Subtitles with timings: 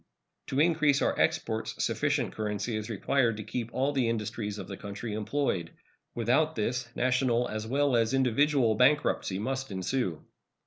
[0.47, 4.75] To increase our exports sufficient currency is required to keep all the industries of the
[4.75, 5.69] country employed.
[6.15, 10.25] Without this national as well as individual bankruptcy must ensue.